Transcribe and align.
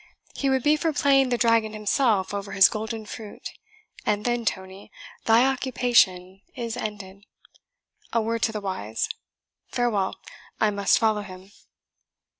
He 0.33 0.49
would 0.49 0.63
be 0.63 0.75
for 0.77 0.91
playing 0.93 1.29
the 1.29 1.37
dragon 1.37 1.73
himself 1.73 2.33
over 2.33 2.53
his 2.53 2.69
golden 2.69 3.05
fruit, 3.05 3.51
and 4.03 4.25
then, 4.25 4.45
Tony, 4.45 4.91
thy 5.25 5.45
occupation 5.45 6.41
is 6.55 6.75
ended. 6.75 7.23
A 8.11 8.19
word 8.19 8.41
to 8.41 8.51
the 8.51 8.61
wise. 8.61 9.07
Farewell! 9.67 10.19
I 10.59 10.71
must 10.71 10.97
follow 10.97 11.21
him." 11.21 11.51